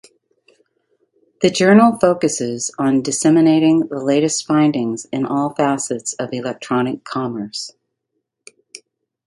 [1.43, 7.73] The journal focuses on disseminating the latest findings in all facets of electronic commerce.